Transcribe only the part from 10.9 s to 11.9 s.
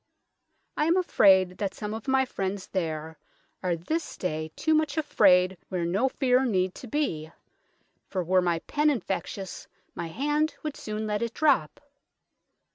let it drop.